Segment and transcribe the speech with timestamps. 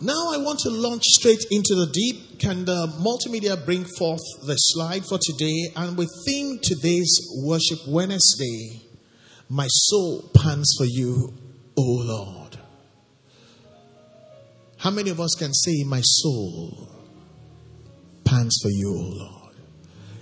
[0.00, 2.38] Now I want to launch straight into the deep.
[2.38, 5.72] Can the multimedia bring forth the slide for today?
[5.74, 8.82] And with theme today's worship Wednesday,
[9.48, 11.32] my soul pants for you,
[11.78, 12.58] O Lord.
[14.76, 16.92] How many of us can say, My soul
[18.22, 19.56] pants for you, O Lord?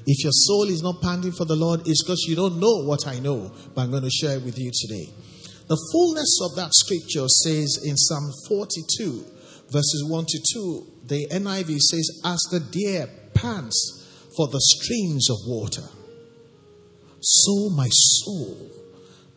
[0.06, 3.08] If your soul is not panting for the Lord, it's because you don't know what
[3.08, 5.12] I know, but I'm going to share it with you today.
[5.66, 9.33] The fullness of that scripture says in Psalm 42,
[9.74, 15.36] verses 1 to 2, the NIV says, As the deer pants for the streams of
[15.46, 15.88] water,
[17.20, 18.70] so my soul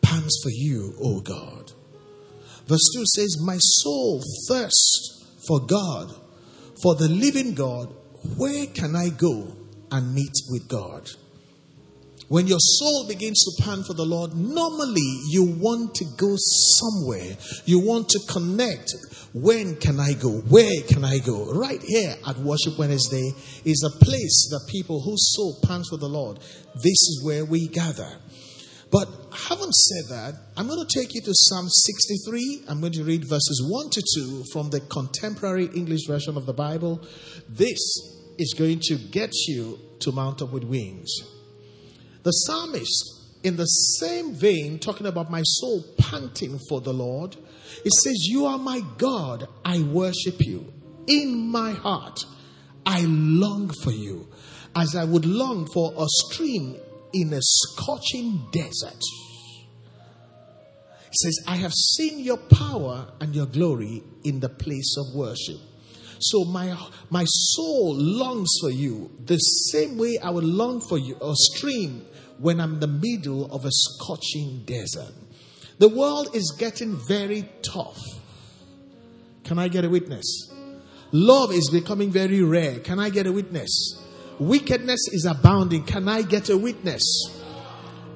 [0.00, 1.72] pants for you, O God.
[2.66, 6.14] Verse 2 says, My soul thirsts for God,
[6.82, 7.92] for the living God.
[8.36, 9.56] Where can I go
[9.90, 11.10] and meet with God?
[12.28, 17.38] When your soul begins to pan for the Lord, normally you want to go somewhere.
[17.64, 18.92] You want to connect.
[19.32, 20.40] When can I go?
[20.40, 21.50] Where can I go?
[21.54, 23.32] Right here at Worship Wednesday
[23.64, 26.38] is a place that people whose soul pants for the Lord,
[26.74, 28.18] this is where we gather.
[28.90, 32.64] But having said that, I'm going to take you to Psalm 63.
[32.68, 36.54] I'm going to read verses 1 to 2 from the contemporary English version of the
[36.54, 37.00] Bible.
[37.48, 37.78] This
[38.38, 41.37] is going to get you to mount up with wings.
[42.28, 47.34] The psalmist, in the same vein, talking about my soul panting for the Lord,
[47.82, 50.70] it says, You are my God, I worship you.
[51.06, 52.26] In my heart,
[52.84, 54.28] I long for you,
[54.76, 56.76] as I would long for a stream
[57.14, 59.02] in a scorching desert.
[61.06, 65.56] It says, I have seen your power and your glory in the place of worship.
[66.20, 66.76] So my
[67.08, 72.04] my soul longs for you the same way I would long for you a stream
[72.38, 75.12] when I'm in the middle of a scorching desert.
[75.78, 77.98] The world is getting very tough.
[79.44, 80.52] Can I get a witness?
[81.12, 82.80] Love is becoming very rare.
[82.80, 84.02] Can I get a witness?
[84.38, 85.84] Wickedness is abounding.
[85.84, 87.02] Can I get a witness?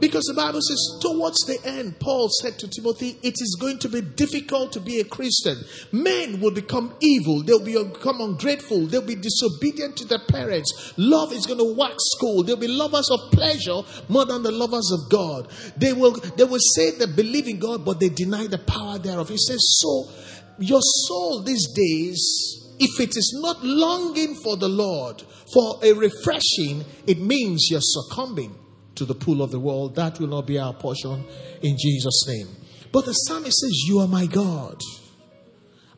[0.03, 3.89] Because the Bible says, towards the end, Paul said to Timothy, it is going to
[3.89, 5.57] be difficult to be a Christian.
[5.93, 7.45] Men will become evil.
[7.45, 8.87] They'll become ungrateful.
[8.87, 10.93] They'll be disobedient to their parents.
[10.97, 12.49] Love is going to wax cold.
[12.49, 15.47] They'll be lovers of pleasure more than the lovers of God.
[15.77, 19.29] They will, they will say they believe in God, but they deny the power thereof.
[19.29, 20.11] He says, so
[20.59, 25.23] your soul these days, if it is not longing for the Lord,
[25.55, 28.59] for a refreshing, it means you're succumbing
[28.97, 29.95] to the pool of the world.
[29.97, 31.25] That will not be our portion
[31.63, 32.49] in Jesus' name.
[32.93, 34.81] But the psalmist says, You are my God.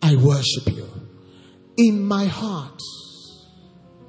[0.02, 0.88] I worship you.
[1.76, 2.80] In my heart,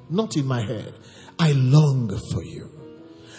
[0.10, 0.94] not in my head,
[1.40, 2.70] I long for you.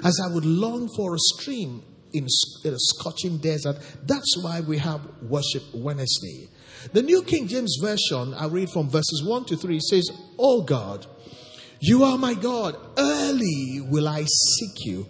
[0.05, 1.83] As I would long for a stream
[2.17, 3.77] in a scorching desert.
[4.05, 6.49] That's why we have Worship Wednesday.
[6.93, 11.07] The New King James Version, I read from verses 1 to 3, says, Oh God,
[11.81, 12.77] you are my God.
[12.97, 15.07] Early will I seek you.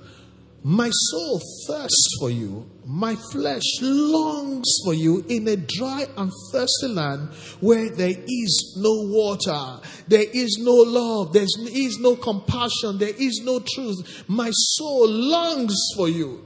[0.68, 2.68] My soul thirsts for you.
[2.84, 7.28] My flesh longs for you in a dry and thirsty land
[7.60, 13.42] where there is no water, there is no love, there is no compassion, there is
[13.44, 14.24] no truth.
[14.26, 16.44] My soul longs for you.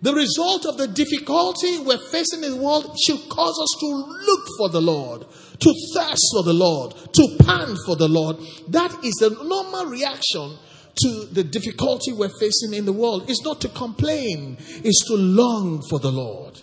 [0.00, 3.86] The result of the difficulty we're facing in the world should cause us to
[4.28, 5.22] look for the Lord,
[5.58, 8.36] to thirst for the Lord, to pant for the Lord.
[8.68, 10.56] That is a normal reaction
[11.02, 15.82] to the difficulty we're facing in the world is not to complain, is to long
[15.88, 16.60] for the Lord.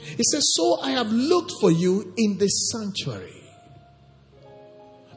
[0.00, 3.42] He says, So I have looked for you in this sanctuary.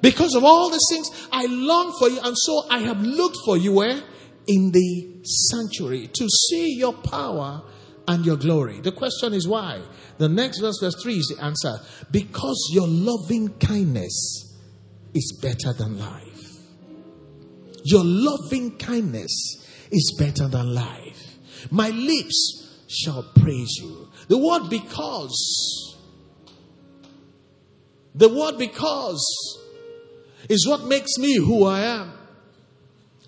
[0.02, 3.58] Because of all the things, I long for you, and so I have looked for
[3.58, 4.02] you where?
[4.48, 7.64] In the sanctuary to see your power
[8.08, 8.80] and your glory.
[8.80, 9.82] The question is why?
[10.18, 11.80] The next verse, verse 3 is the answer.
[12.10, 14.56] Because your loving kindness
[15.14, 16.27] is better than life.
[17.90, 19.32] Your loving kindness
[19.92, 21.38] is better than life.
[21.72, 24.10] My lips shall praise you.
[24.28, 25.96] The word because,
[28.14, 29.26] the word because
[30.50, 32.12] is what makes me who I am.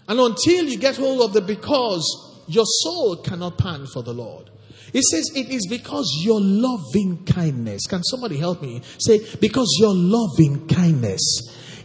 [0.09, 4.49] And until you get hold of the because, your soul cannot pan for the Lord.
[4.91, 7.85] It says it is because your loving kindness.
[7.87, 8.81] Can somebody help me?
[8.97, 11.21] Say, because your loving kindness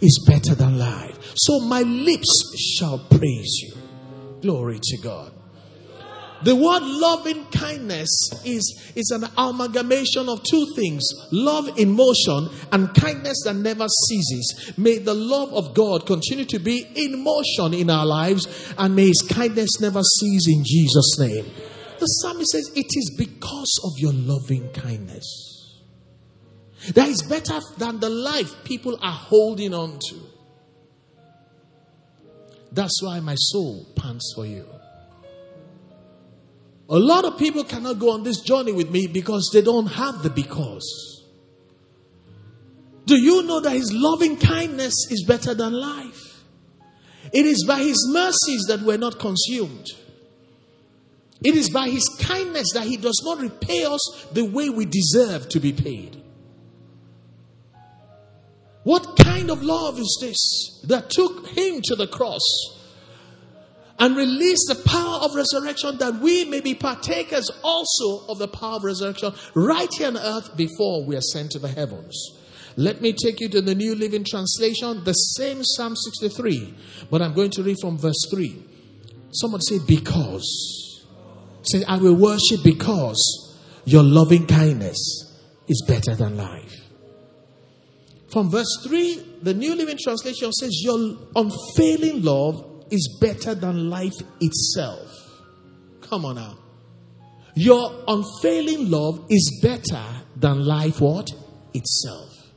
[0.04, 1.18] is better than life.
[1.34, 3.74] So my lips shall praise you.
[4.40, 5.32] Glory to God.
[6.42, 8.10] The word loving kindness
[8.44, 11.02] is, is an amalgamation of two things
[11.32, 14.72] love in motion and kindness that never ceases.
[14.76, 19.06] May the love of God continue to be in motion in our lives and may
[19.06, 21.46] his kindness never cease in Jesus' name.
[21.98, 25.53] The psalmist says, It is because of your loving kindness.
[26.92, 30.20] That is better than the life people are holding on to.
[32.72, 34.66] That's why my soul pants for you.
[36.90, 40.22] A lot of people cannot go on this journey with me because they don't have
[40.22, 41.24] the because.
[43.06, 46.42] Do you know that His loving kindness is better than life?
[47.32, 49.92] It is by His mercies that we're not consumed.
[51.42, 55.48] It is by His kindness that He does not repay us the way we deserve
[55.50, 56.23] to be paid.
[58.84, 62.42] What kind of love is this that took Him to the cross
[63.98, 68.76] and released the power of resurrection that we may be partakers also of the power
[68.76, 72.38] of resurrection right here on earth before we are sent to the heavens?
[72.76, 76.74] Let me take you to the New Living Translation, the same Psalm 63,
[77.10, 78.62] but I'm going to read from verse 3.
[79.32, 81.02] Someone say, Because.
[81.62, 84.98] Say, I will worship because your loving kindness
[85.66, 86.83] is better than life.
[88.34, 94.16] From verse 3, the New Living Translation says, Your unfailing love is better than life
[94.40, 95.08] itself.
[96.00, 96.58] Come on now.
[97.54, 100.02] Your unfailing love is better
[100.34, 101.30] than life what?
[101.74, 102.50] Itself.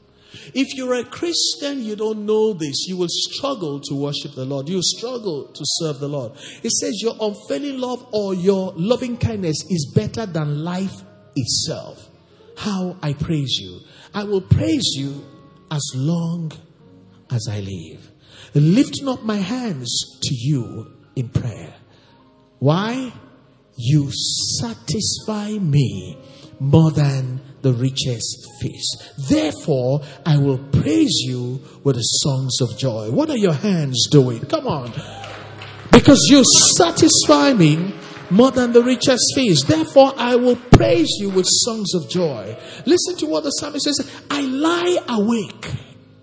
[0.55, 4.67] If you're a Christian, you don't know this, you will struggle to worship the Lord.
[4.67, 6.31] You will struggle to serve the Lord.
[6.63, 11.03] It says your unfailing love or your loving kindness is better than life
[11.35, 12.09] itself.
[12.57, 13.81] How I praise you.
[14.15, 15.23] I will praise you
[15.71, 16.51] as long
[17.31, 18.11] as I live.
[18.53, 21.73] Lifting up my hands to you in prayer.
[22.59, 23.11] Why?
[23.77, 24.09] You
[24.59, 26.17] satisfy me
[26.59, 29.13] more than the richest feast.
[29.29, 33.11] Therefore, I will praise you with the songs of joy.
[33.11, 34.41] What are your hands doing?
[34.45, 34.91] Come on.
[35.91, 36.43] Because you
[36.75, 37.93] satisfy me
[38.29, 39.67] more than the richest feast.
[39.67, 42.57] Therefore, I will praise you with songs of joy.
[42.85, 45.73] Listen to what the psalmist says I lie awake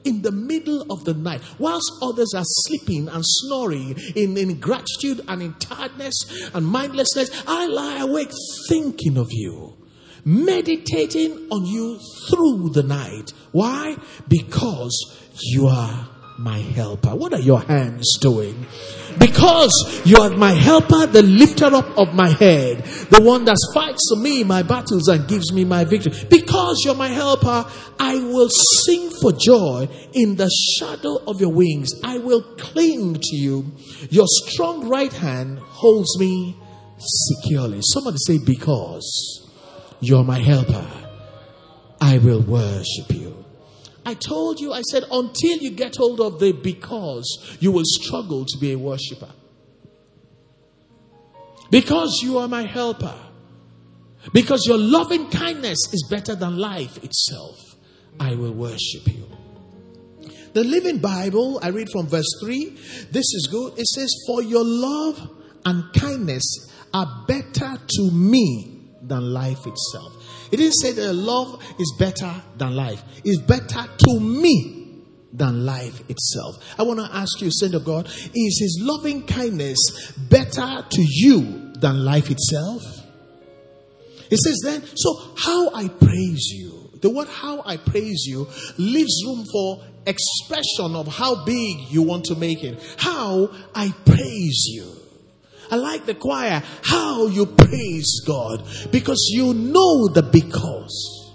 [0.05, 5.23] in the middle of the night, whilst others are sleeping and snoring in, in gratitude
[5.29, 6.15] and in tiredness
[6.53, 8.31] and mindlessness, I lie awake
[8.69, 9.79] thinking of you
[10.25, 11.99] meditating on you
[12.31, 13.33] through the night.
[13.53, 13.97] Why?
[14.27, 16.09] Because you are
[16.39, 17.15] my helper.
[17.15, 18.67] What are your hands doing?
[19.19, 22.79] Because you are my helper, the lifter up of my head,
[23.11, 26.13] the one that fights for me my battles and gives me my victory.
[26.29, 27.65] Because you're my helper,
[27.99, 28.49] I will
[28.85, 31.91] sing for joy in the shadow of your wings.
[32.03, 33.73] I will cling to you.
[34.11, 36.57] Your strong right hand holds me
[36.99, 37.81] securely.
[37.83, 39.41] Somebody say, because.
[40.01, 40.87] You're my helper.
[42.01, 43.44] I will worship you.
[44.07, 48.45] I told you, I said, until you get hold of the because, you will struggle
[48.45, 49.31] to be a worshiper.
[51.71, 53.19] Because you are my helper.
[54.33, 57.77] Because your loving kindness is better than life itself.
[58.21, 59.29] I will worship you.
[60.53, 62.71] The Living Bible, I read from verse 3.
[63.11, 63.77] This is good.
[63.77, 65.31] It says, For your love
[65.67, 70.14] and kindness are better to me than life itself.
[70.55, 73.03] It didn't say that love is better than life.
[73.25, 75.03] It's better to me
[75.33, 76.79] than life itself.
[76.79, 81.73] I want to ask you, saint of God, is his loving kindness better to you
[81.81, 82.85] than life itself?
[84.31, 86.89] It says then, so how I praise you.
[87.03, 88.47] The word how I praise you
[88.79, 92.81] leaves room for expression of how big you want to make it.
[92.97, 95.04] How I praise you.
[95.75, 101.33] I like the choir, how you praise God because you know the because.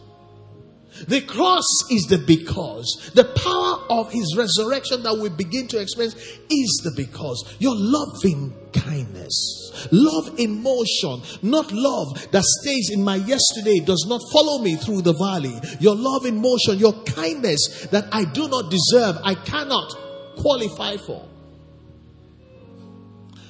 [1.10, 3.12] The cross is the because.
[3.15, 6.15] The power of his resurrection that we begin to experience
[6.50, 7.53] is the because.
[7.60, 14.22] Your loving kindness, love in motion, not love that stays in my yesterday, does not
[14.31, 15.60] follow me through the valley.
[15.81, 19.91] Your love in motion, your kindness that I do not deserve, I cannot
[20.38, 21.27] qualify for.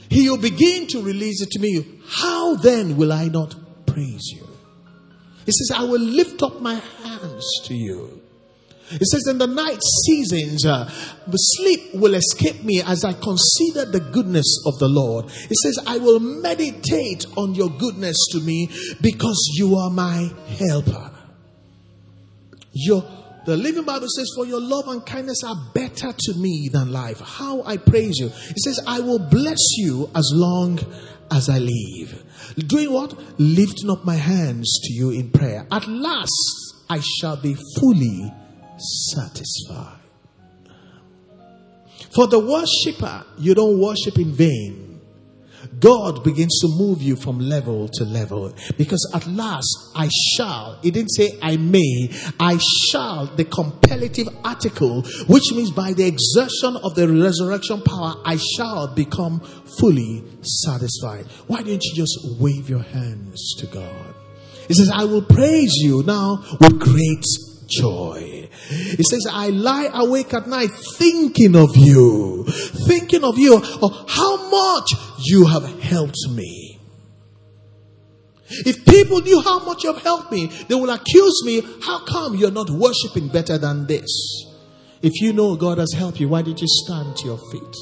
[0.09, 2.01] He will begin to release it to me.
[2.07, 4.47] How then will I not praise you?
[5.45, 8.21] He says, I will lift up my hands to you.
[8.91, 10.91] It says, in the night seasons, uh,
[11.27, 15.25] the sleep will escape me as I consider the goodness of the Lord.
[15.25, 18.67] It says, I will meditate on your goodness to me
[18.99, 21.11] because you are my helper.
[22.71, 23.03] Your
[23.49, 27.19] the Living Bible says, For your love and kindness are better to me than life.
[27.19, 28.27] How I praise you.
[28.27, 30.79] It says, I will bless you as long
[31.31, 32.23] as I live.
[32.57, 33.19] Doing what?
[33.39, 35.65] Lifting up my hands to you in prayer.
[35.71, 38.31] At last, I shall be fully
[38.77, 39.97] satisfied.
[42.11, 44.88] For the worshiper, you don't worship in vain.
[45.79, 48.53] God begins to move you from level to level.
[48.77, 50.79] Because at last, I shall.
[50.81, 52.11] He didn't say I may.
[52.39, 58.37] I shall, the comparative article, which means by the exertion of the resurrection power, I
[58.55, 59.39] shall become
[59.79, 61.25] fully satisfied.
[61.47, 64.15] Why don't you just wave your hands to God?
[64.67, 67.25] He says, I will praise you now with great
[67.69, 68.49] joy.
[68.69, 72.45] He says, I lie awake at night thinking of you,
[72.87, 74.89] thinking of you, of how much
[75.25, 76.79] you have helped me.
[78.49, 82.35] If people knew how much you have helped me, they will accuse me, how come
[82.35, 84.07] you're not worshiping better than this?
[85.01, 87.75] If you know God has helped you, why did you stand to your feet?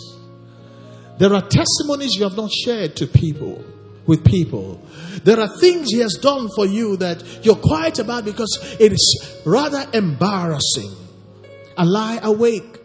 [1.18, 3.64] There are testimonies you have not shared to people,
[4.08, 4.82] with people.
[5.24, 9.42] There are things He has done for you that you're quiet about because it is
[9.46, 10.92] rather embarrassing.
[11.78, 12.80] I lie awake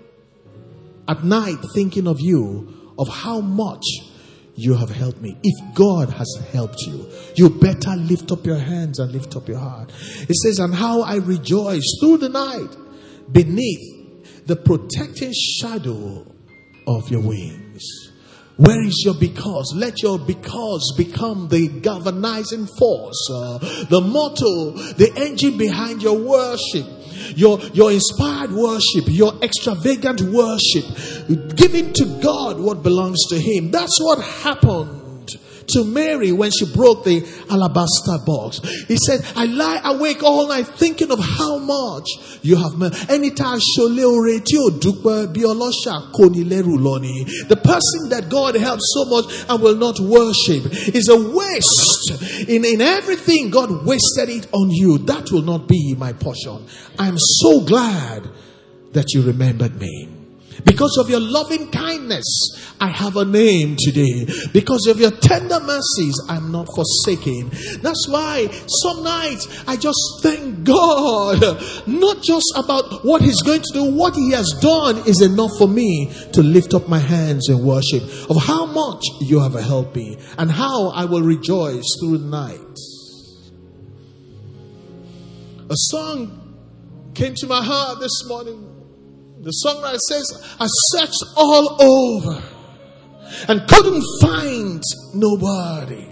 [1.08, 3.84] at night thinking of you, of how much
[4.54, 5.38] you have helped me.
[5.42, 9.58] If God has helped you, you better lift up your hands and lift up your
[9.58, 9.90] heart.
[10.28, 12.76] It says, And how I rejoice through the night
[13.32, 16.26] beneath the protecting shadow
[16.86, 17.61] of your wings.
[18.56, 19.72] Where is your because?
[19.74, 26.86] Let your because become the galvanizing force, uh, the motto, the engine behind your worship.
[27.34, 30.84] Your, your inspired worship, your extravagant worship,
[31.56, 33.70] giving to God what belongs to Him.
[33.70, 35.01] That's what happened
[35.72, 38.60] to Mary when she broke the alabaster box.
[38.88, 42.08] He said, I lie awake all night thinking of how much
[42.42, 42.92] you have made.
[47.48, 52.48] The person that God helps so much and will not worship is a waste.
[52.48, 54.98] In, in everything, God wasted it on you.
[54.98, 56.66] That will not be my portion.
[56.98, 58.28] I am so glad
[58.92, 60.11] that you remembered me.
[60.64, 62.24] Because of your loving kindness,
[62.80, 64.26] I have a name today.
[64.52, 67.50] Because of your tender mercies, I'm not forsaken.
[67.80, 71.62] That's why some nights I just thank God.
[71.86, 75.68] Not just about what He's going to do, what He has done is enough for
[75.68, 80.18] me to lift up my hands in worship of how much you have helped me
[80.38, 82.78] and how I will rejoice through the night.
[85.70, 88.71] A song came to my heart this morning
[89.42, 92.42] the songwriter says, I searched all over
[93.48, 94.82] and couldn't find
[95.14, 96.06] nobody.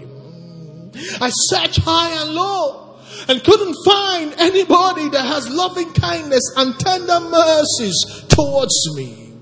[1.21, 7.21] I searched high and low and couldn't find anybody that has loving kindness and tender
[7.21, 9.33] mercies towards me.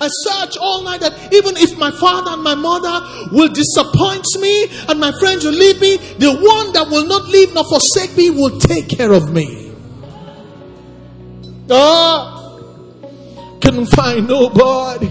[0.00, 4.66] I search all night that even if my father and my mother will disappoint me
[4.88, 8.30] and my friends will leave me, the one that will not leave nor forsake me
[8.30, 9.72] will take care of me.
[11.70, 12.33] Ah,
[13.64, 15.10] couldn't find nobody.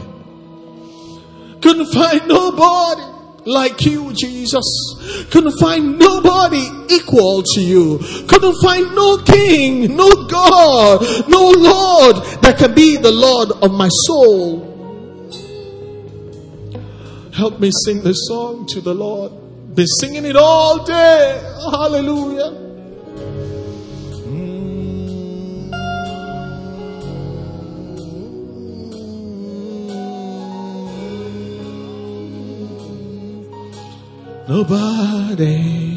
[1.60, 3.01] Couldn't find nobody
[3.45, 5.27] like you, Jesus.
[5.31, 7.98] Couldn't find nobody equal to you.
[8.27, 13.89] Couldn't find no king, no God, no Lord that can be the Lord of my
[14.05, 14.69] soul.
[17.33, 19.31] Help me sing this song to the Lord.
[19.74, 21.41] Been singing it all day.
[21.72, 22.62] Hallelujah.
[34.53, 35.92] Nobody.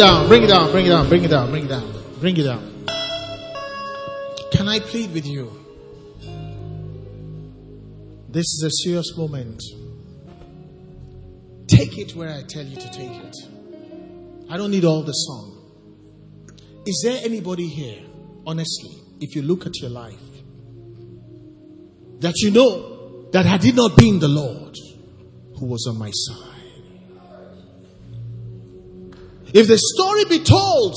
[0.00, 2.44] Down, bring it down, bring it down, bring it down, bring it down, bring it
[2.44, 2.86] down.
[4.50, 5.52] Can I plead with you?
[8.30, 9.62] This is a serious moment.
[11.66, 13.36] Take it where I tell you to take it.
[14.48, 15.58] I don't need all the song.
[16.86, 18.02] Is there anybody here,
[18.46, 20.14] honestly, if you look at your life,
[22.20, 24.74] that you know that had it not been the Lord
[25.58, 26.59] who was on my side?
[29.52, 30.94] If the story be told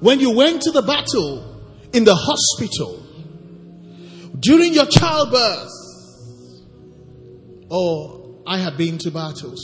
[0.00, 3.00] when you went to the battle in the hospital,
[4.40, 5.70] during your childbirth,
[7.70, 9.62] oh, I have been to battles.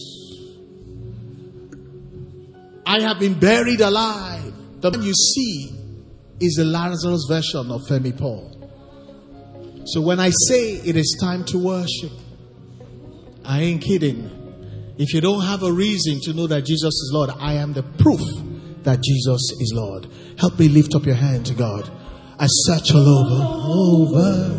[2.86, 4.52] I have been buried alive.
[4.80, 5.72] The one you see
[6.40, 8.56] is the Lazarus version of Femi Paul.
[9.86, 12.12] So when I say it is time to worship,
[13.44, 14.39] I ain't kidding.
[15.02, 17.82] If you don't have a reason to know that Jesus is Lord, I am the
[17.82, 18.20] proof
[18.82, 20.06] that Jesus is Lord.
[20.38, 21.90] Help me lift up your hand to God.
[22.38, 23.40] I search all over,
[24.12, 24.50] over.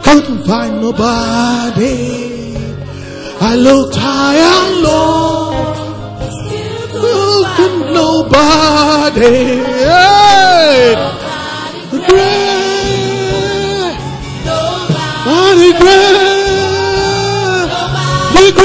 [0.00, 2.54] Couldn't find nobody.
[3.40, 5.74] I looked high and low.
[7.56, 9.58] Couldn't nobody.
[9.90, 10.94] Hey.
[11.90, 12.54] Great.
[15.26, 16.13] Nobody great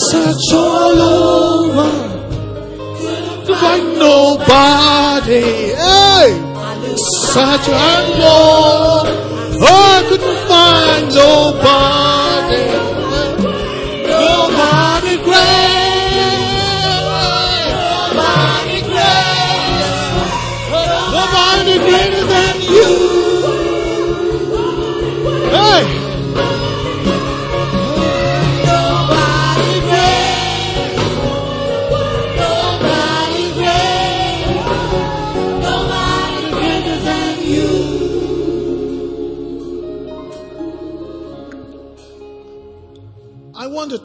[0.08, 1.90] Search all over
[3.44, 5.59] to find nobody.
[7.00, 9.08] Such and Lord.
[9.62, 12.66] Oh, I couldn't find nobody,
[14.04, 15.59] nobody great,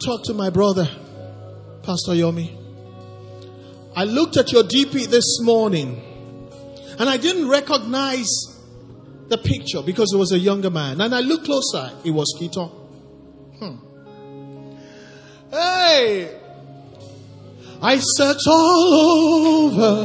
[0.06, 0.88] talk to my brother,
[1.82, 2.56] Pastor Yomi.
[3.96, 6.00] I looked at your DP this morning
[7.00, 8.28] and I didn't recognize
[9.26, 11.00] the picture because it was a younger man.
[11.00, 12.70] And I looked closer, it was Kito.
[13.58, 13.78] Hmm.
[15.50, 16.38] Hey!
[17.82, 18.94] I searched all
[19.64, 20.04] over,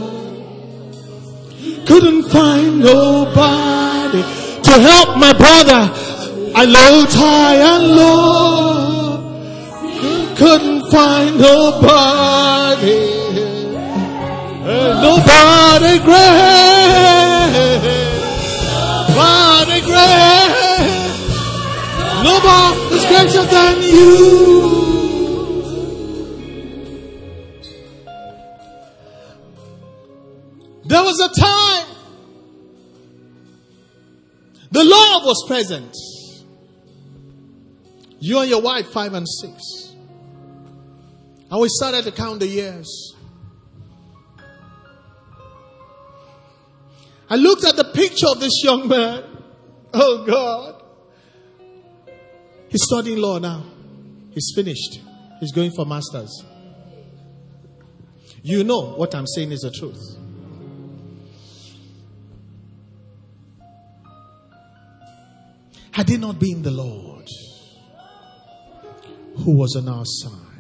[1.86, 4.24] couldn't find nobody
[4.64, 5.92] to help my brother.
[6.56, 9.01] I looked high and low
[10.42, 13.06] couldn't find nobody,
[15.06, 17.52] nobody great,
[19.08, 20.50] nobody great,
[22.24, 24.82] nobody greater than you.
[30.86, 31.88] There was a time
[34.72, 35.96] the Lord was present.
[38.20, 39.81] You and your wife, five and six.
[41.52, 43.14] And we started to count the years.
[47.30, 49.24] I looked at the picture of this young man.
[49.94, 50.82] Oh God.
[52.70, 53.66] He's studying law now.
[54.32, 55.02] He's finished.
[55.42, 56.46] He's going for masters.
[58.44, 60.18] You know what I'm saying is the truth.
[65.92, 67.28] Had it not been the Lord
[69.40, 70.51] who was on our side,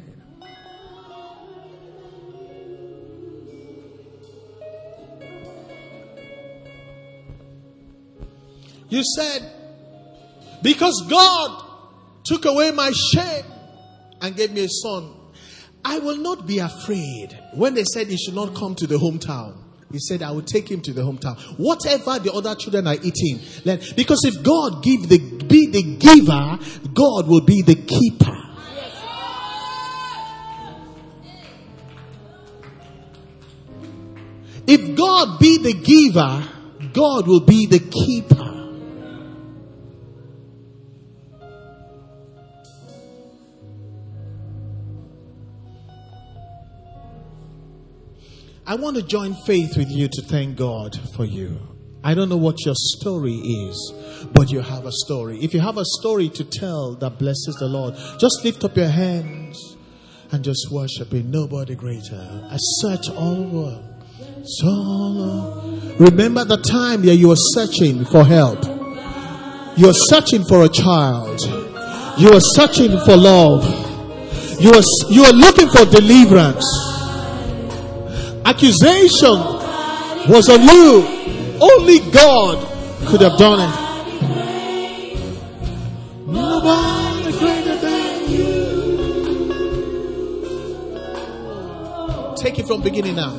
[8.91, 9.49] You said,
[10.61, 11.65] because God
[12.25, 13.45] took away my shame
[14.21, 15.13] and gave me a son,
[15.83, 17.29] I will not be afraid.
[17.53, 19.55] When they said he should not come to the hometown,
[19.91, 21.39] he said, I will take him to the hometown.
[21.57, 26.59] Whatever the other children are eating, let, because if God give the, be the giver,
[26.93, 28.37] God will be the keeper.
[34.67, 36.47] If God be the giver,
[36.93, 38.60] God will be the keeper.
[48.71, 51.59] I want to join faith with you to thank God for you.
[52.05, 53.93] I don't know what your story is,
[54.31, 55.39] but you have a story.
[55.43, 58.87] If you have a story to tell that blesses the Lord, just lift up your
[58.87, 59.75] hands
[60.31, 61.31] and just worship Him.
[61.31, 62.47] Nobody greater.
[62.49, 63.83] I search all over.
[64.45, 68.63] So remember the time that you were searching for help.
[69.77, 71.41] You are searching for a child.
[72.17, 73.65] You are searching for love.
[74.61, 77.00] You are, you are looking for deliverance.
[78.45, 79.37] Accusation
[80.29, 81.05] was on you.
[81.61, 82.57] Only God
[83.05, 83.75] could have done it.
[86.27, 88.81] Nobody greater than you.
[92.35, 93.37] Take it from beginning now.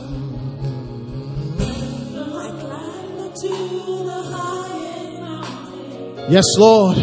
[6.29, 6.97] Yes, Lord.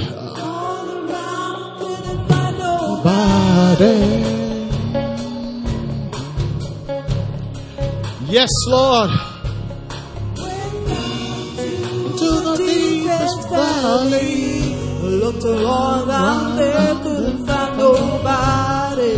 [3.03, 4.38] Nobody.
[8.29, 9.09] Yes, Lord.
[13.49, 14.75] valley.
[15.01, 19.15] Looked around there, couldn't find nobody.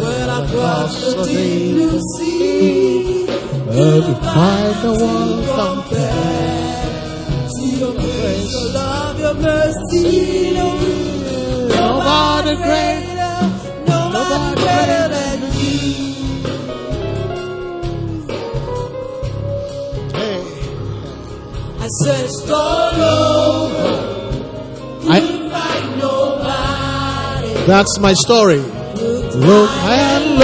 [0.00, 6.24] When I crossed the deep blue sea, to find the one compared
[7.54, 10.73] to your grace, your love, your mercy.
[12.14, 13.02] Nobody great.
[13.88, 15.82] Nobody greater than you.
[21.80, 23.92] I searched all over,
[25.02, 27.66] couldn't find nobody.
[27.66, 28.62] that's my story.
[29.48, 30.38] Look and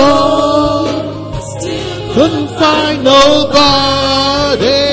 [1.54, 4.89] Still couldn't find nobody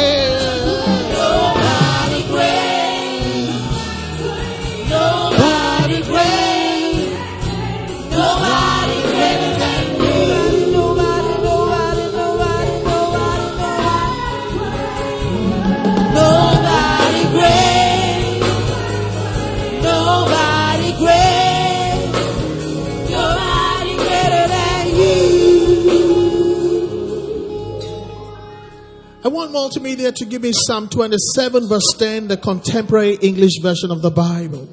[29.28, 34.02] I want multimedia to give me Psalm 27, verse 10, the contemporary English version of
[34.02, 34.64] the Bible.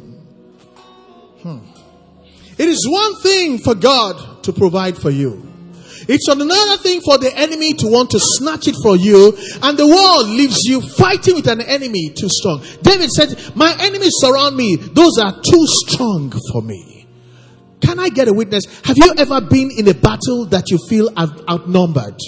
[1.43, 1.59] Hmm.
[2.57, 5.45] It is one thing for God to provide for you.
[6.07, 9.89] It's another thing for the enemy to want to snatch it for you, and the
[9.89, 12.63] world leaves you fighting with an enemy too strong.
[12.81, 17.09] David said, My enemies surround me, those are too strong for me.
[17.81, 18.67] Can I get a witness?
[18.85, 22.21] Have you ever been in a battle that you feel out- outnumbered?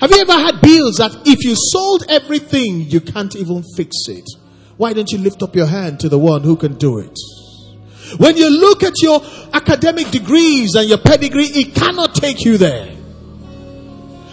[0.00, 4.28] Have you ever had bills that if you sold everything, you can't even fix it?
[4.76, 7.18] Why don't you lift up your hand to the one who can do it?
[8.18, 9.20] When you look at your
[9.52, 12.94] academic degrees and your pedigree, it cannot take you there.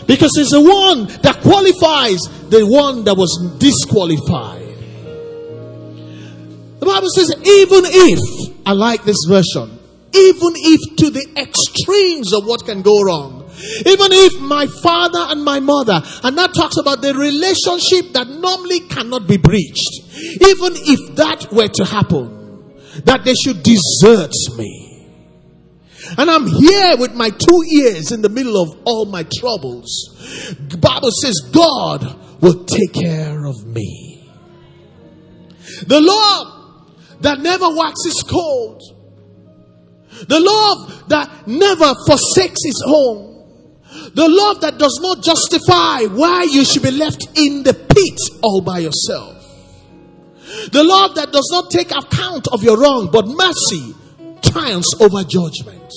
[0.05, 4.61] Because it's the one that qualifies the one that was disqualified.
[6.79, 9.79] The Bible says, even if, I like this version,
[10.13, 13.42] even if to the extremes of what can go wrong,
[13.85, 18.81] even if my father and my mother, and that talks about the relationship that normally
[18.81, 20.01] cannot be breached,
[20.41, 22.73] even if that were to happen,
[23.05, 24.83] that they should desert me.
[26.17, 29.89] And I'm here with my two ears in the middle of all my troubles.
[30.79, 34.29] Bible says God will take care of me.
[35.87, 38.81] The Lord that never waxes cold.
[40.27, 43.32] The love that never forsakes his home.
[44.13, 48.61] The love that does not justify why you should be left in the pit all
[48.61, 49.43] by yourself.
[50.71, 53.95] The love that does not take account of your wrong, but mercy
[54.43, 55.91] triumphs over judgment.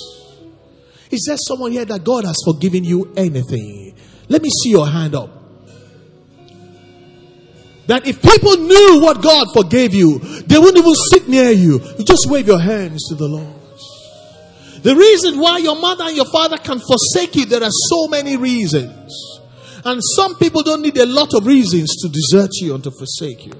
[1.11, 3.95] Is there someone here that God has forgiven you anything?
[4.29, 5.29] Let me see your hand up.
[7.85, 11.79] That if people knew what God forgave you, they wouldn't even sit near you.
[11.97, 13.56] You just wave your hands to the Lord.
[14.83, 18.37] The reason why your mother and your father can forsake you, there are so many
[18.37, 19.11] reasons.
[19.83, 23.45] And some people don't need a lot of reasons to desert you and to forsake
[23.45, 23.53] you.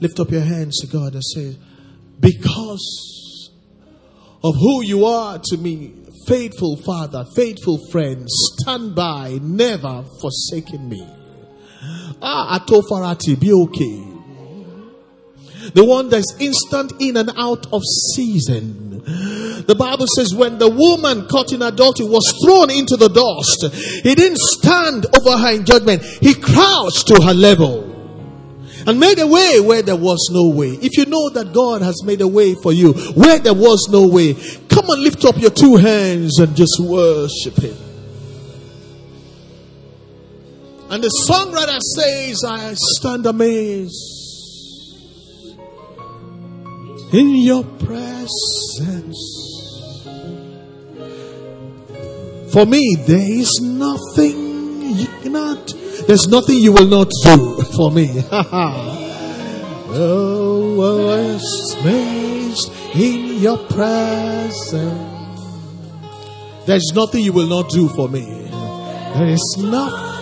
[0.00, 1.56] Lift up your hands to God and say,
[2.20, 3.50] Because
[4.42, 5.92] of who you are to me,
[6.26, 11.06] faithful Father, faithful friend, stand by, never forsaking me.
[12.20, 14.07] Ah, Atofarati, be okay.
[15.74, 17.82] The one that's instant in and out of
[18.14, 18.88] season.
[19.66, 24.14] The Bible says when the woman caught in adultery was thrown into the dust, he
[24.14, 26.02] didn't stand over her in judgment.
[26.02, 27.86] He crouched to her level.
[28.86, 30.70] and made a way where there was no way.
[30.70, 34.06] If you know that God has made a way for you where there was no
[34.06, 34.34] way,
[34.68, 37.76] come and lift up your two hands and just worship Him.
[40.90, 44.17] And the songwriter says, I stand amazed
[47.12, 49.20] in your presence.
[52.52, 55.74] For me, there is nothing you cannot,
[56.06, 58.24] there's nothing you will not do for me.
[59.90, 60.38] oh,
[61.80, 65.16] amazed in your presence.
[66.66, 68.24] There's nothing you will not do for me.
[69.14, 70.17] There is nothing.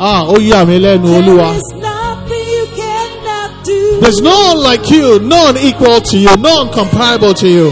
[0.00, 1.48] Ah, oh yeah, mi lẹ́nu Olúwa.
[1.48, 4.00] There is nothing you cannot do.
[4.00, 7.68] There's no one like you, none equal to you, none comparable to you.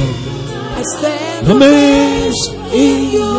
[0.78, 3.31] I stand Amazed in your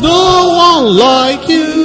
[0.00, 1.79] no one like you,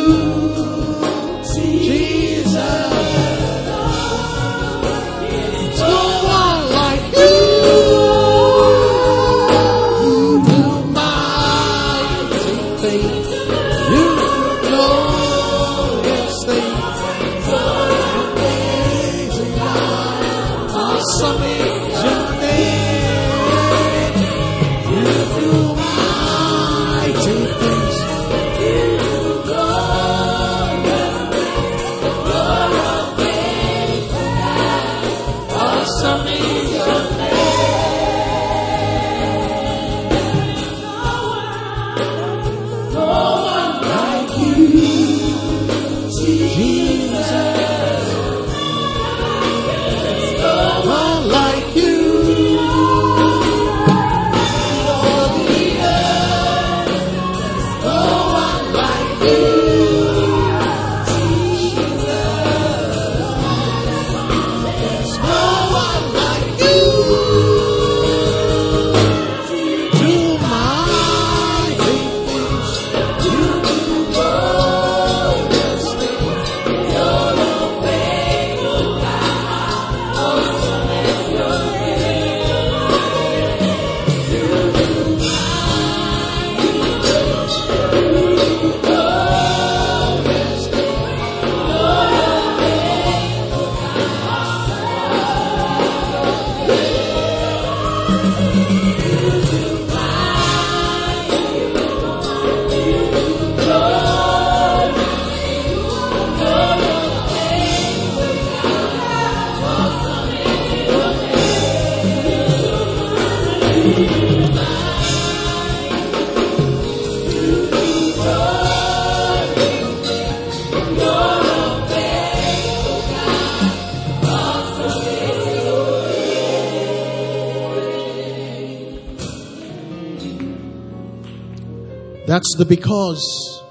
[132.57, 133.63] The because.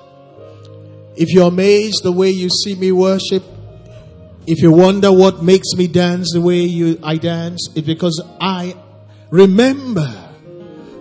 [1.16, 3.44] If you're amazed the way you see me worship,
[4.47, 8.77] if you wonder what makes me dance the way you I dance, it's because I
[9.31, 10.12] remember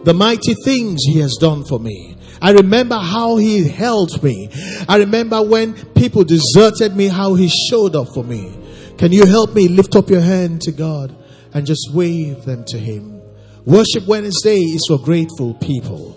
[0.04, 2.16] the mighty things he has done for me.
[2.42, 4.50] I remember how he held me.
[4.88, 8.58] I remember when people deserted me, how he showed up for me.
[8.98, 11.16] Can you help me lift up your hand to God
[11.54, 13.22] and just wave them to him?
[13.66, 16.13] Worship Wednesday is for grateful people.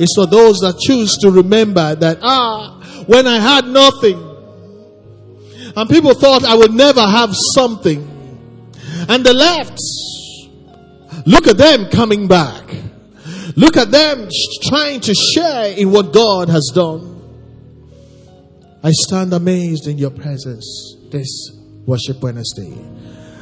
[0.00, 4.18] It's for those that choose to remember that, ah, when I had nothing,
[5.76, 8.00] and people thought I would never have something,
[9.10, 9.78] and they left.
[11.26, 12.64] Look at them coming back.
[13.56, 14.26] Look at them
[14.64, 17.20] trying to share in what God has done.
[18.82, 21.50] I stand amazed in your presence this
[21.84, 22.72] Worship Wednesday.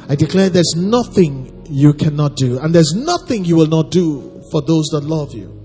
[0.09, 4.61] I declare there's nothing you cannot do, and there's nothing you will not do for
[4.61, 5.58] those that love you.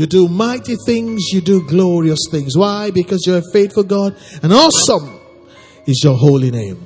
[0.00, 2.56] You do mighty things, you do glorious things.
[2.56, 2.90] Why?
[2.90, 5.20] Because you're a faithful God, and awesome
[5.86, 6.78] is your holy name.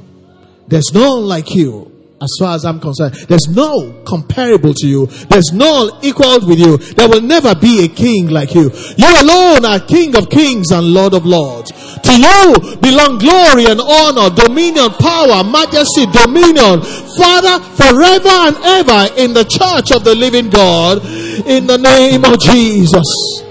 [0.67, 1.94] There's none like you
[2.25, 3.15] as far as I'm concerned.
[3.29, 5.07] There's no comparable to you.
[5.29, 6.79] There's none equal with you.
[6.79, 8.71] There will never be a king like you.
[8.97, 11.71] You alone are King of kings and Lord of lords.
[11.71, 16.81] To you belong glory and honor, dominion, power, majesty, dominion.
[17.17, 21.05] Father, forever and ever in the church of the living God,
[21.47, 23.44] in the name of Jesus.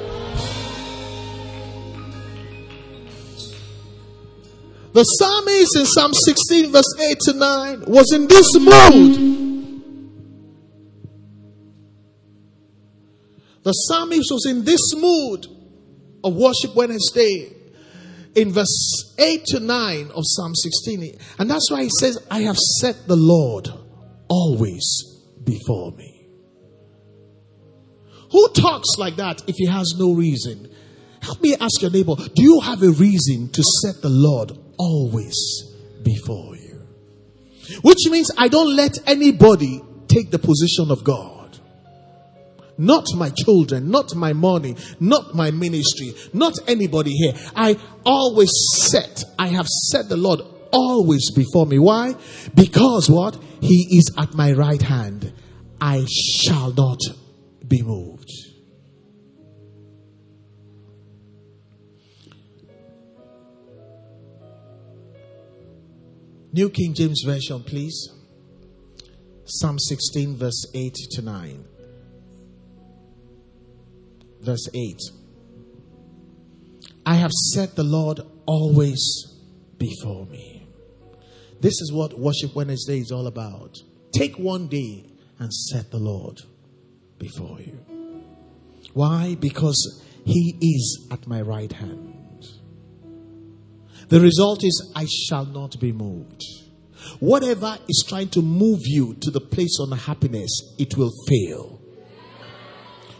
[4.94, 9.34] The psalmist in Psalm 16, verse 8 to 9, was in this mood.
[13.64, 15.48] The psalmist was in this mood
[16.24, 17.52] of worship Wednesday
[18.36, 21.18] in verse 8 to 9 of Psalm 16.
[21.40, 23.70] And that's why he says, I have set the Lord
[24.28, 24.86] always
[25.44, 26.28] before me.
[28.32, 30.72] Who talks like that if he has no reason?
[31.24, 35.36] Help me ask your neighbor, do you have a reason to set the Lord always
[36.04, 36.88] before you.
[37.82, 41.60] Which means I don't let anybody take the position of God.
[42.78, 47.34] Not my children, not my money, not my ministry, not anybody here.
[47.56, 51.78] I always set, I have set the Lord always before me.
[51.78, 52.16] Why?
[52.56, 53.38] Because what?
[53.62, 55.34] He is at my right hand.
[55.80, 57.00] I shall not
[57.68, 58.30] be moved.
[66.56, 68.10] New King James Version, please.
[69.46, 71.66] Psalm 16, verse 8 to 9.
[74.42, 75.00] Verse 8.
[77.08, 79.02] I have set the Lord always
[79.80, 80.68] before me.
[81.60, 83.76] This is what Worship Wednesday is all about.
[84.16, 86.40] Take one day and set the Lord
[87.18, 87.80] before you.
[88.94, 89.36] Why?
[89.40, 92.13] Because He is at my right hand.
[94.14, 96.44] The result is, I shall not be moved.
[97.20, 101.82] Whatever is trying to move you to the place of happiness, it will fail.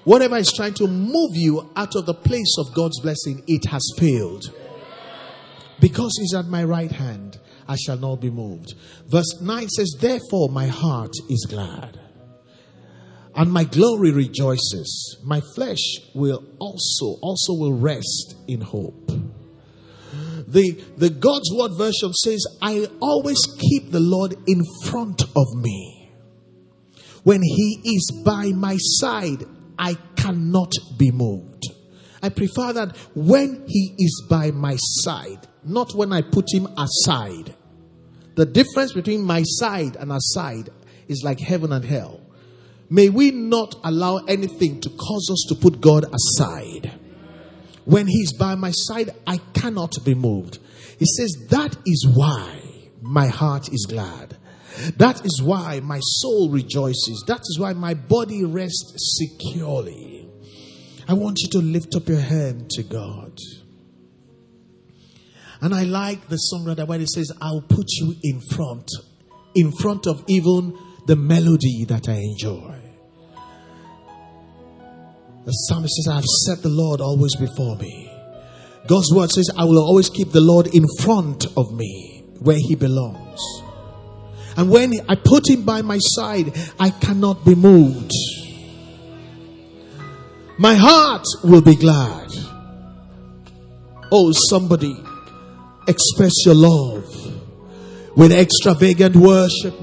[0.04, 3.82] Whatever is trying to move you out of the place of God's blessing, it has
[3.98, 4.54] failed.
[5.80, 8.76] Because He's at my right hand, I shall not be moved.
[9.08, 12.00] Verse 9 says, Therefore my heart is glad,
[13.34, 15.18] and my glory rejoices.
[15.24, 19.10] My flesh will also, also will rest in hope.
[20.54, 26.12] The, the God's Word version says, I always keep the Lord in front of me.
[27.24, 29.46] When He is by my side,
[29.80, 31.64] I cannot be moved.
[32.22, 37.56] I prefer that when He is by my side, not when I put Him aside.
[38.36, 40.70] The difference between my side and aside
[41.08, 42.22] is like heaven and hell.
[42.92, 47.00] May we not allow anything to cause us to put God aside.
[47.86, 50.60] When he's by my side, I cannot be moved.
[50.98, 52.60] He says, That is why
[53.02, 54.38] my heart is glad.
[54.98, 57.24] That is why my soul rejoices.
[57.28, 60.30] That is why my body rests securely.
[61.08, 63.38] I want you to lift up your hand to God.
[65.62, 68.90] And I like the songwriter where it says, I'll put you in front,
[69.56, 72.83] in front of even the melody that I enjoy.
[75.46, 78.10] The psalmist says, I have set the Lord always before me.
[78.88, 82.76] God's word says, I will always keep the Lord in front of me where he
[82.76, 83.42] belongs.
[84.56, 88.12] And when I put him by my side, I cannot be moved.
[90.58, 92.30] My heart will be glad.
[94.12, 94.96] Oh, somebody,
[95.88, 97.06] express your love
[98.16, 99.74] with extravagant worship.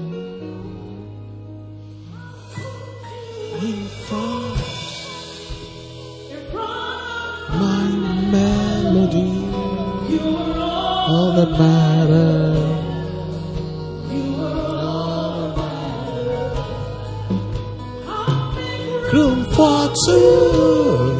[11.35, 12.51] That matter.
[19.13, 21.10] Room for two.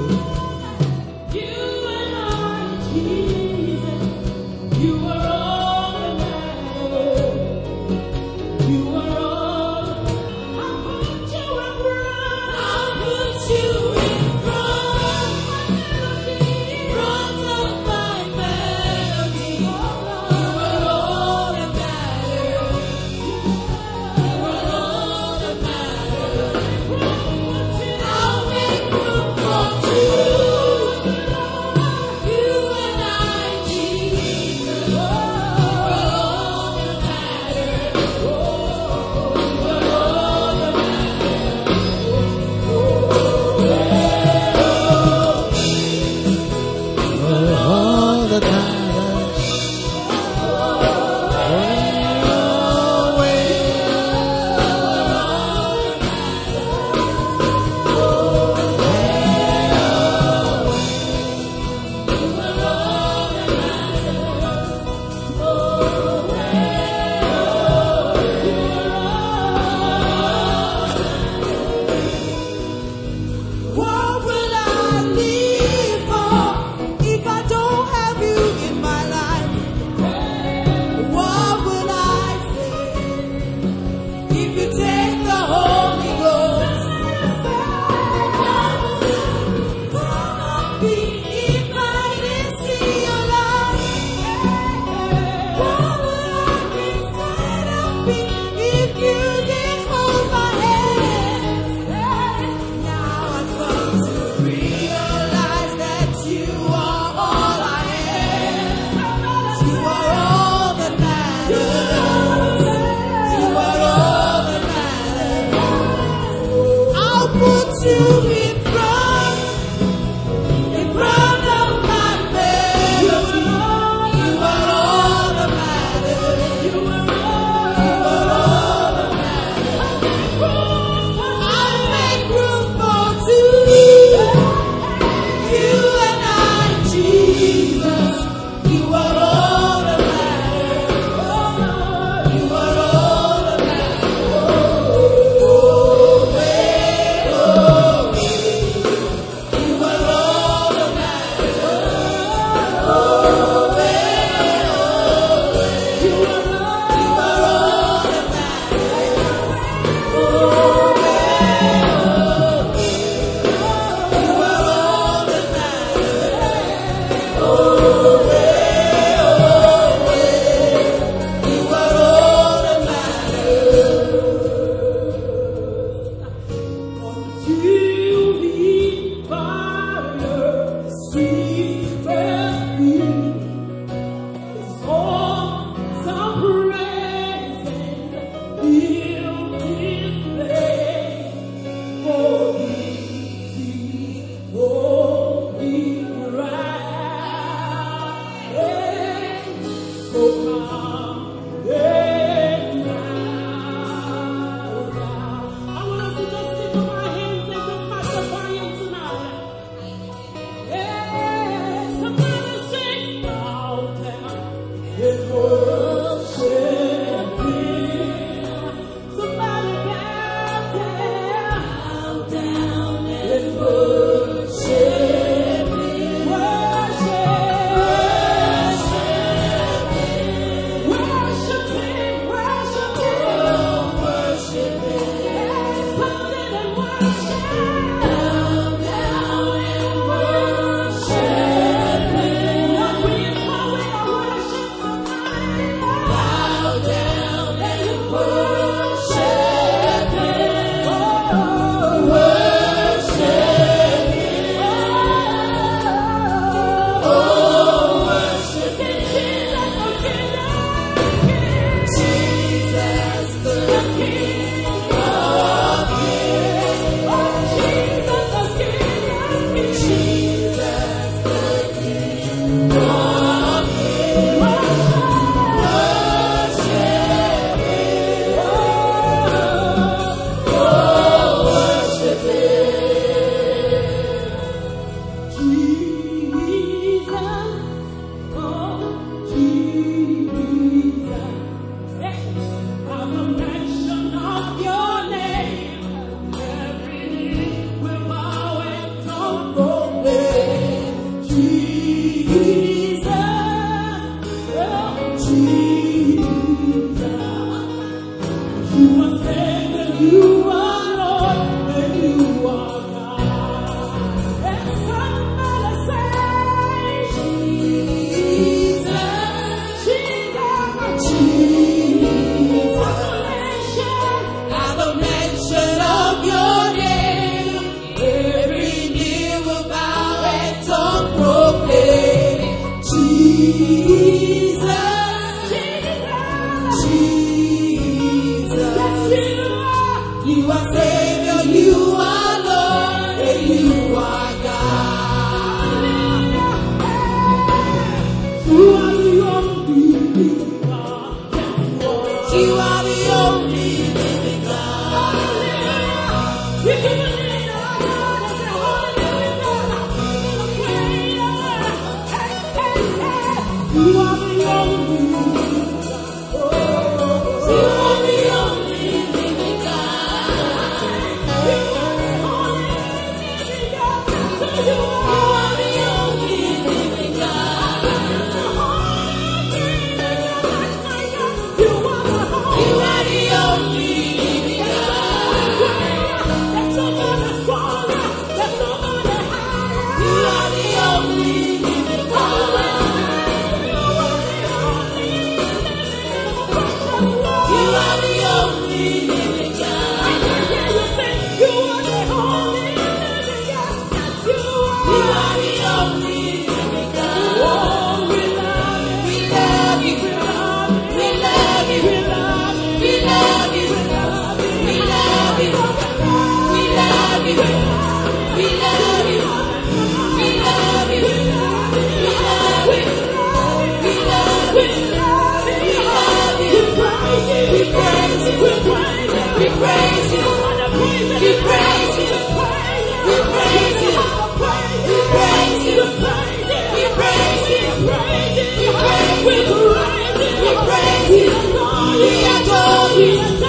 [442.01, 443.40] We adore you.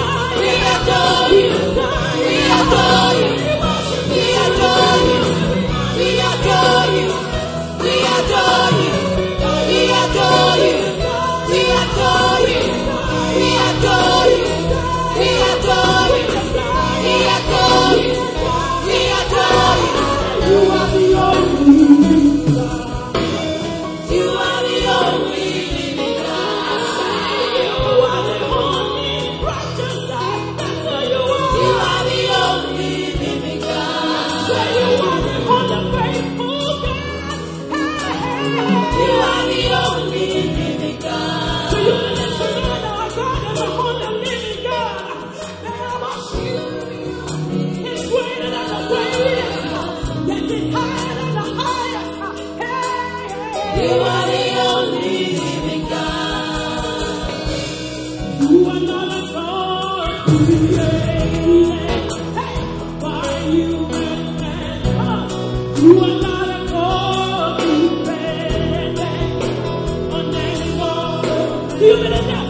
[71.83, 72.42] Dios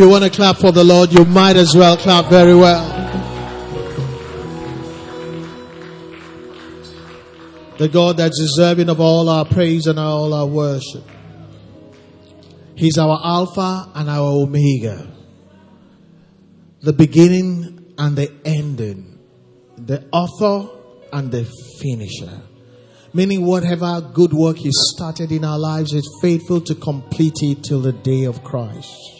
[0.00, 2.88] you want to clap for the Lord, you might as well clap very well.
[7.76, 11.04] The God that's deserving of all our praise and all our worship.
[12.74, 15.06] He's our Alpha and our Omega.
[16.80, 19.18] The beginning and the ending.
[19.76, 20.78] The author
[21.12, 21.44] and the
[21.78, 22.40] finisher.
[23.12, 27.80] Meaning, whatever good work He started in our lives is faithful to complete it till
[27.80, 29.19] the day of Christ.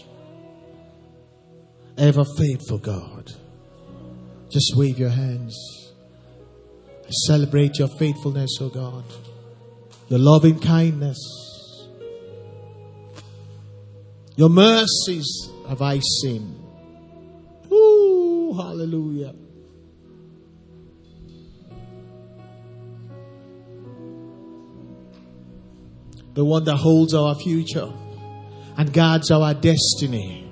[2.01, 3.31] Ever faithful God.
[4.51, 5.55] Just wave your hands.
[7.27, 9.05] Celebrate your faithfulness, O oh God.
[10.09, 11.19] Your loving kindness.
[14.35, 16.57] Your mercies have I seen.
[17.71, 19.35] Ooh, hallelujah.
[26.35, 27.93] the one that holds our future
[28.79, 30.50] and guards our destiny.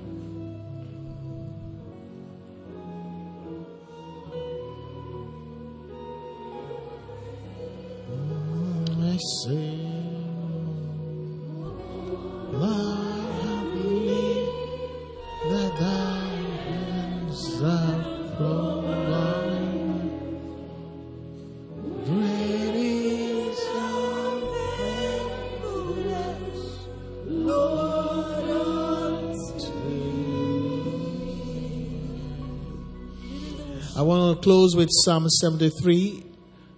[34.78, 36.24] With Psalm 73.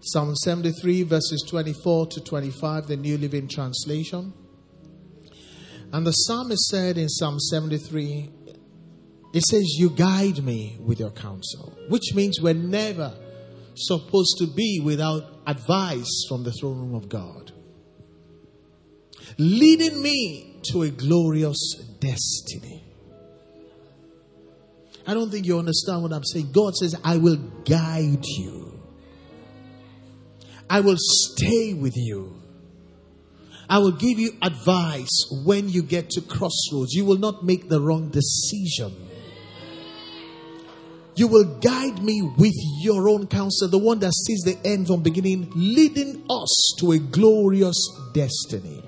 [0.00, 4.32] Psalm 73, verses 24 to 25, the New Living Translation.
[5.92, 8.30] And the psalmist said in Psalm 73,
[9.34, 13.12] it says, You guide me with your counsel, which means we're never
[13.74, 17.52] supposed to be without advice from the throne room of God,
[19.36, 22.82] leading me to a glorious destiny.
[25.06, 26.52] I don't think you understand what I'm saying.
[26.52, 28.80] God says, I will guide you.
[30.68, 32.40] I will stay with you.
[33.68, 36.92] I will give you advice when you get to crossroads.
[36.92, 38.94] You will not make the wrong decision.
[41.14, 45.02] You will guide me with your own counsel, the one that sees the end from
[45.02, 47.76] beginning, leading us to a glorious
[48.12, 48.82] destiny.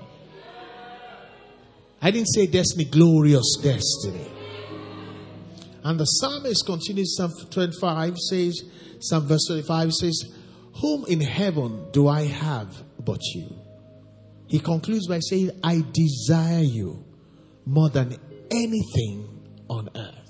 [2.01, 4.27] I didn't say destiny, glorious destiny.
[5.83, 8.63] And the psalmist continues, Psalm 25 says,
[8.99, 10.33] Psalm verse 25 says,
[10.81, 13.53] Whom in heaven do I have but you?
[14.47, 17.03] He concludes by saying, I desire you
[17.65, 18.17] more than
[18.49, 19.27] anything
[19.69, 20.23] on earth.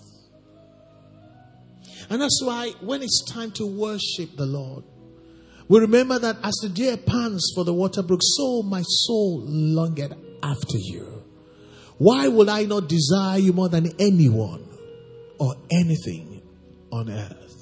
[2.10, 4.84] And that's why when it's time to worship the Lord,
[5.68, 10.14] we remember that as the deer pants for the water brook, so my soul longeth
[10.42, 11.24] after you.
[11.98, 14.73] Why would I not desire you more than anyone
[15.44, 16.42] or anything
[16.92, 17.54] on earth?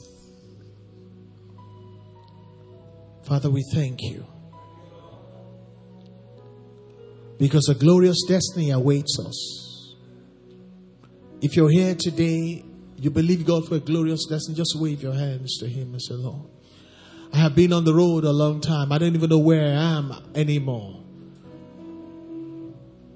[3.27, 4.25] Father, we thank you.
[7.39, 9.95] Because a glorious destiny awaits us.
[11.41, 12.63] If you're here today,
[12.97, 16.13] you believe God for a glorious destiny, just wave your hands to Him and say,
[16.13, 16.49] Lord,
[17.33, 18.91] I have been on the road a long time.
[18.91, 21.01] I don't even know where I am anymore.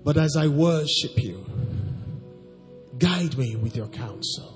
[0.03, 1.45] But as I worship you,
[2.97, 4.54] guide me with your counsel,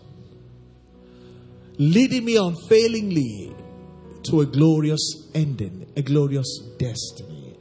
[1.80, 3.56] leading me unfailingly
[4.24, 7.58] to a glorious ending, a glorious destiny.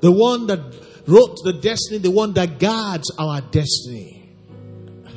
[0.00, 0.60] The one that
[1.06, 4.30] wrote the destiny, the one that guards our destiny.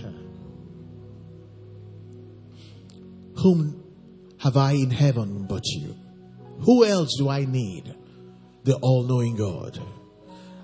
[3.36, 3.84] Whom
[4.40, 5.96] have I in heaven but you?
[6.62, 7.96] Who else do I need?
[8.64, 9.80] The all knowing God.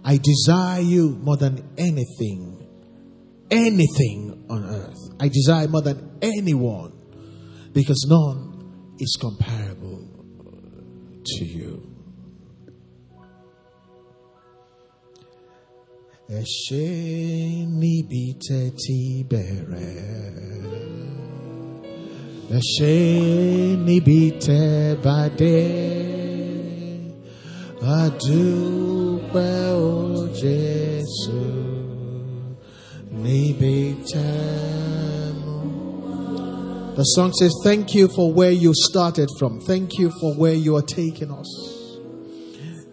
[0.04, 2.68] I desire you more than anything,
[3.52, 4.98] anything on earth.
[5.20, 6.99] I desire more than anyone
[7.80, 10.04] because none is comparable
[11.24, 11.76] to you.
[16.30, 19.94] Eshe nibi teti bere.
[22.58, 22.98] Eshe
[23.88, 24.62] nibi te
[25.06, 25.60] bade.
[28.00, 31.42] Adúpẹ́ o Jésù
[33.24, 33.78] níbi
[34.10, 35.09] tẹ́.
[37.00, 39.62] The song says, Thank you for where you started from.
[39.62, 41.48] Thank you for where you are taking us.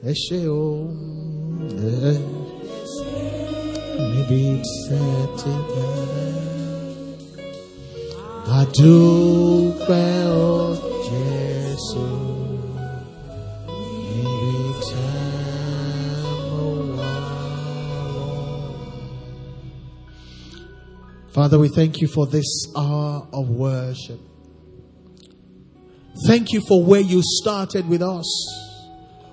[0.07, 0.86] Ẹ ṣé o,
[1.74, 2.14] ẹ
[4.12, 5.07] níbi tẹ́
[21.37, 24.18] Father, we thank you for this hour of worship.
[26.26, 28.24] Thank you for where you started with us.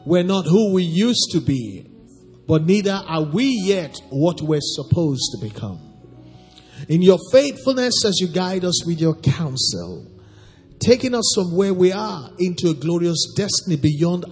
[0.05, 1.89] We're not who we used to be,
[2.45, 5.79] but neither are we yet what we're supposed to become.
[6.89, 10.05] In your faithfulness as you guide us with your counsel,
[10.79, 14.25] taking us from where we are into a glorious destiny beyond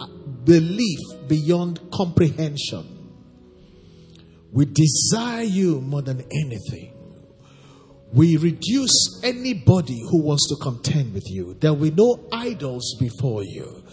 [0.44, 1.00] belief,
[1.30, 2.86] beyond comprehension.
[4.52, 6.91] We desire you more than anything.
[8.14, 11.56] We reduce anybody who wants to contend with you.
[11.60, 13.84] There will be no idols before you.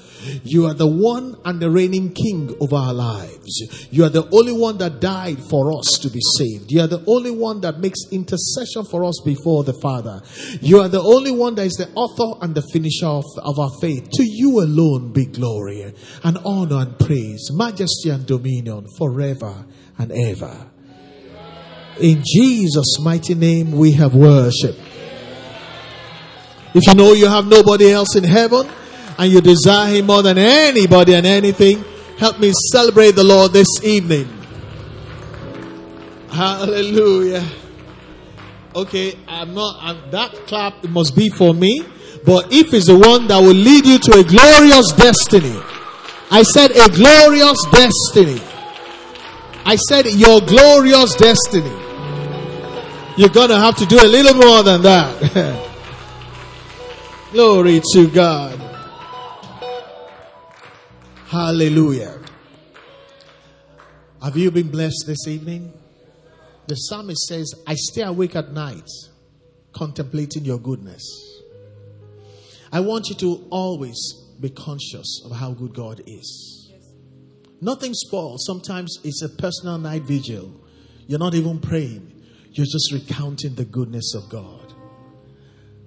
[0.43, 3.87] You are the one and the reigning king of our lives.
[3.93, 6.73] You are the only one that died for us to be saved.
[6.73, 10.21] You are the only one that makes intercession for us before the Father.
[10.61, 13.71] You are the only one that is the author and the finisher of, of our
[13.81, 14.11] faith.
[14.11, 15.95] To you alone be glory
[16.25, 19.65] and honor and praise, majesty and dominion forever
[19.97, 20.71] and ever.
[22.01, 24.77] In Jesus' mighty name, we have worship.
[26.75, 28.69] If you know you have nobody else in heaven
[29.19, 31.85] and you desire Him more than anybody and anything,
[32.19, 34.29] help me celebrate the Lord this evening.
[36.31, 37.45] Hallelujah.
[38.77, 41.85] Okay, I'm not, I'm, that clap must be for me,
[42.25, 45.59] but if it's the one that will lead you to a glorious destiny,
[46.31, 48.41] I said a glorious destiny.
[49.65, 51.88] I said your glorious destiny.
[53.19, 55.69] You're going to have to do a little more than that.
[57.33, 58.57] Glory to God.
[61.27, 62.17] Hallelujah.
[64.23, 65.73] Have you been blessed this evening?
[66.69, 68.89] The psalmist says, I stay awake at night
[69.73, 71.03] contemplating your goodness.
[72.71, 73.99] I want you to always
[74.41, 76.71] be conscious of how good God is.
[77.61, 78.45] Nothing spoils.
[78.47, 80.55] Sometimes it's a personal night vigil.
[81.09, 82.13] You're not even praying.
[82.53, 84.73] You're just recounting the goodness of God.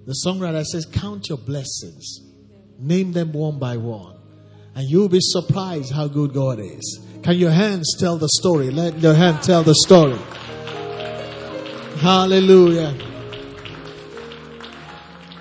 [0.06, 2.20] The songwriter says, Count your blessings,
[2.78, 4.16] name them one by one,
[4.74, 7.00] and you'll be surprised how good God is.
[7.22, 8.70] Can your hands tell the story?
[8.70, 10.18] Let your hand tell the story.
[12.00, 13.11] Hallelujah.